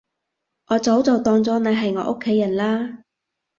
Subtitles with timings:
[0.65, 3.03] 我早就當咗你係我屋企人喇